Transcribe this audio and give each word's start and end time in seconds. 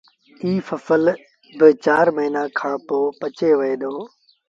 ايٚ 0.43 0.59
ڦسل 0.67 1.05
با 1.57 1.67
چآر 1.83 2.07
موهيݩآ 2.15 2.43
کآݩ 2.57 2.79
پو 2.87 2.97
پچي 3.19 3.49
وهي 3.59 3.75
دو 3.81 3.93